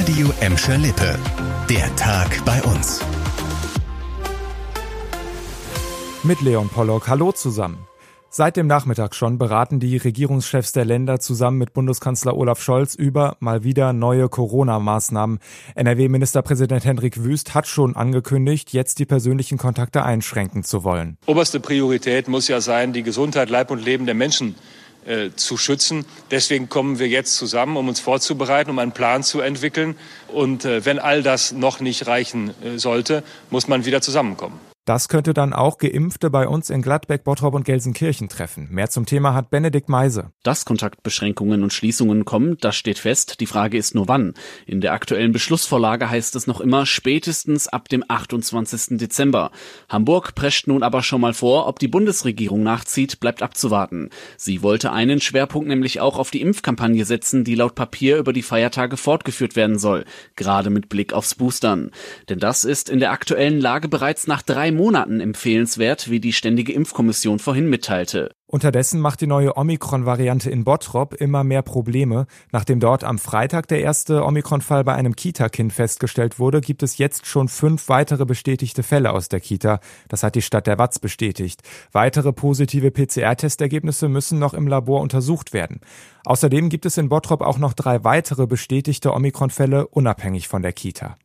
[0.00, 1.18] Radio Emscher Lippe.
[1.68, 3.04] Der Tag bei uns.
[6.22, 7.06] Mit Leon Pollock.
[7.06, 7.86] Hallo zusammen.
[8.30, 13.36] Seit dem Nachmittag schon beraten die Regierungschefs der Länder zusammen mit Bundeskanzler Olaf Scholz über
[13.40, 15.38] mal wieder neue Corona-Maßnahmen.
[15.74, 21.18] NRW-Ministerpräsident Hendrik Wüst hat schon angekündigt, jetzt die persönlichen Kontakte einschränken zu wollen.
[21.26, 24.54] Oberste Priorität muss ja sein, die Gesundheit, Leib und Leben der Menschen
[25.06, 26.04] äh, zu schützen.
[26.30, 29.96] Deswegen kommen wir jetzt zusammen, um uns vorzubereiten, um einen Plan zu entwickeln.
[30.28, 34.69] Und äh, wenn all das noch nicht reichen äh, sollte, muss man wieder zusammenkommen.
[34.90, 38.66] Das könnte dann auch Geimpfte bei uns in Gladbeck, Bottrop und Gelsenkirchen treffen.
[38.72, 40.32] Mehr zum Thema hat Benedikt Meise.
[40.42, 43.38] Dass Kontaktbeschränkungen und Schließungen kommen, das steht fest.
[43.38, 44.34] Die Frage ist nur wann.
[44.66, 48.98] In der aktuellen Beschlussvorlage heißt es noch immer spätestens ab dem 28.
[48.98, 49.52] Dezember.
[49.88, 54.10] Hamburg prescht nun aber schon mal vor, ob die Bundesregierung nachzieht, bleibt abzuwarten.
[54.36, 58.42] Sie wollte einen Schwerpunkt nämlich auch auf die Impfkampagne setzen, die laut Papier über die
[58.42, 60.04] Feiertage fortgeführt werden soll.
[60.34, 61.92] Gerade mit Blick aufs Boostern.
[62.28, 64.72] Denn das ist in der aktuellen Lage bereits nach drei
[65.20, 68.30] empfehlenswert, wie die Ständige Impfkommission vorhin mitteilte.
[68.46, 72.26] Unterdessen macht die neue Omikron-Variante in Bottrop immer mehr Probleme.
[72.50, 77.26] Nachdem dort am Freitag der erste Omikron-Fall bei einem Kita-Kind festgestellt wurde, gibt es jetzt
[77.26, 79.78] schon fünf weitere bestätigte Fälle aus der Kita.
[80.08, 81.62] Das hat die Stadt der Watz bestätigt.
[81.92, 85.80] Weitere positive PCR-Testergebnisse müssen noch im Labor untersucht werden.
[86.24, 91.16] Außerdem gibt es in Bottrop auch noch drei weitere bestätigte Omikron-Fälle unabhängig von der Kita.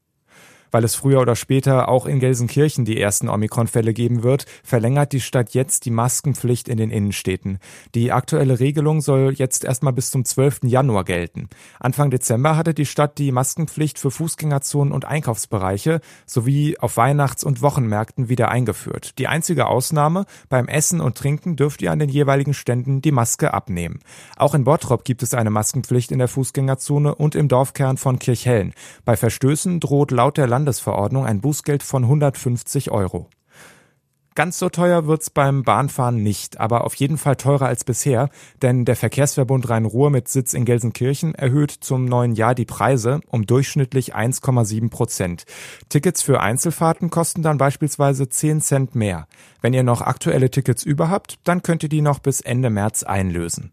[0.72, 5.22] Weil es früher oder später auch in Gelsenkirchen die ersten Omikron-Fälle geben wird, verlängert die
[5.22, 7.60] Stadt jetzt die Maskenpflicht in den Innenstädten.
[7.94, 10.62] Die aktuelle Regelung soll jetzt erstmal bis zum 12.
[10.64, 11.50] Januar gelten.
[11.80, 17.62] Anfang Dezember hatte die Stadt die Maskenpflicht für Fußgängerzonen und Einkaufsbereiche sowie auf Weihnachts- und
[17.62, 19.18] Wochenmärkten wieder eingeführt.
[19.20, 23.54] Die einzige Ausnahme, beim Essen und Trinken dürft ihr an den jeweiligen Ständen die Maske
[23.54, 24.00] abnehmen.
[24.38, 28.74] Auch in Bottrop gibt es eine Maskenpflicht in der Fußgängerzone und im Dorfkern von Kirchhellen.
[29.06, 33.30] Bei Verstößen droht laut der Land Landesverordnung ein Bußgeld von 150 Euro.
[34.34, 38.30] Ganz so teuer wird's beim Bahnfahren nicht, aber auf jeden Fall teurer als bisher,
[38.62, 43.46] denn der Verkehrsverbund Rhein-Ruhr mit Sitz in Gelsenkirchen erhöht zum neuen Jahr die Preise um
[43.46, 45.46] durchschnittlich 1,7 Prozent.
[45.88, 49.28] Tickets für Einzelfahrten kosten dann beispielsweise 10 Cent mehr.
[49.62, 53.04] Wenn ihr noch aktuelle Tickets über habt, dann könnt ihr die noch bis Ende März
[53.04, 53.72] einlösen.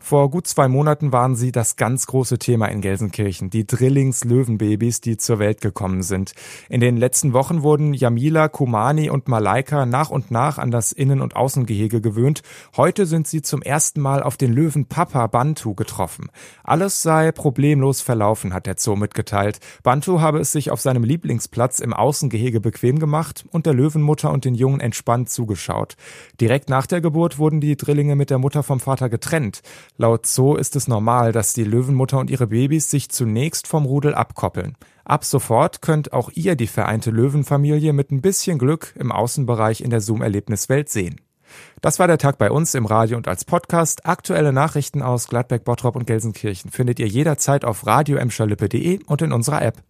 [0.00, 5.16] Vor gut zwei Monaten waren sie das ganz große Thema in Gelsenkirchen, die Drillings-Löwenbabys, die
[5.16, 6.34] zur Welt gekommen sind.
[6.68, 11.20] In den letzten Wochen wurden Jamila, Kumani und Malaika nach und nach an das Innen-
[11.20, 12.42] und Außengehege gewöhnt.
[12.76, 16.30] Heute sind sie zum ersten Mal auf den Löwen Papa Bantu getroffen.
[16.62, 19.58] Alles sei problemlos verlaufen, hat der Zoo mitgeteilt.
[19.82, 24.44] Bantu habe es sich auf seinem Lieblingsplatz im Außengehege bequem gemacht und der Löwenmutter und
[24.44, 25.96] den Jungen entspannt zugeschaut.
[26.40, 29.60] Direkt nach der Geburt wurden die Drillinge mit der Mutter vom Vater getrennt.
[30.00, 34.14] Laut Zoo ist es normal, dass die Löwenmutter und ihre Babys sich zunächst vom Rudel
[34.14, 34.76] abkoppeln.
[35.04, 39.90] Ab sofort könnt auch ihr die vereinte Löwenfamilie mit ein bisschen Glück im Außenbereich in
[39.90, 41.20] der Zoom-Erlebniswelt sehen.
[41.80, 44.06] Das war der Tag bei uns im Radio und als Podcast.
[44.06, 49.62] Aktuelle Nachrichten aus Gladbeck, Bottrop und Gelsenkirchen findet ihr jederzeit auf radio und in unserer
[49.62, 49.82] App.